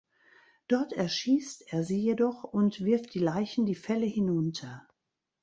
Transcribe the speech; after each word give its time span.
Dort 0.67 0.93
erschießt 0.93 1.71
er 1.71 1.83
sie 1.83 1.99
jedoch 1.99 2.43
und 2.43 2.83
wirft 2.83 3.13
die 3.13 3.19
Leichen 3.19 3.67
die 3.67 3.75
Fälle 3.75 4.07
hinunter. 4.07 4.87